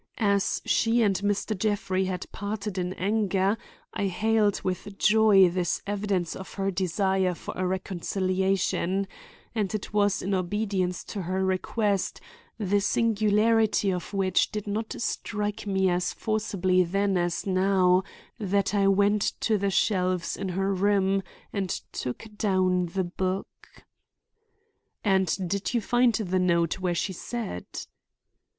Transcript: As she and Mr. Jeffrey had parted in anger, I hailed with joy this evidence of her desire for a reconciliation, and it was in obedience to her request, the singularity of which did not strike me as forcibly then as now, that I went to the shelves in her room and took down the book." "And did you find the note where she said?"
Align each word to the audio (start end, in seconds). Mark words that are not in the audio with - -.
As 0.17 0.63
she 0.65 1.03
and 1.03 1.15
Mr. 1.19 1.55
Jeffrey 1.55 2.05
had 2.05 2.25
parted 2.31 2.79
in 2.79 2.93
anger, 2.93 3.55
I 3.93 4.07
hailed 4.07 4.59
with 4.63 4.97
joy 4.97 5.47
this 5.47 5.83
evidence 5.85 6.35
of 6.35 6.55
her 6.55 6.71
desire 6.71 7.35
for 7.35 7.53
a 7.55 7.67
reconciliation, 7.67 9.07
and 9.53 9.71
it 9.75 9.93
was 9.93 10.23
in 10.23 10.33
obedience 10.33 11.03
to 11.03 11.21
her 11.21 11.45
request, 11.45 12.19
the 12.57 12.79
singularity 12.81 13.91
of 13.91 14.11
which 14.11 14.51
did 14.51 14.65
not 14.65 14.95
strike 14.99 15.67
me 15.67 15.87
as 15.87 16.13
forcibly 16.13 16.81
then 16.81 17.15
as 17.15 17.45
now, 17.45 18.01
that 18.39 18.73
I 18.73 18.87
went 18.87 19.21
to 19.41 19.55
the 19.59 19.69
shelves 19.69 20.35
in 20.35 20.49
her 20.49 20.73
room 20.73 21.21
and 21.53 21.69
took 21.91 22.25
down 22.39 22.87
the 22.87 23.03
book." 23.03 23.83
"And 25.03 25.47
did 25.47 25.75
you 25.75 25.79
find 25.81 26.15
the 26.15 26.39
note 26.39 26.79
where 26.79 26.95
she 26.95 27.13
said?" 27.13 27.67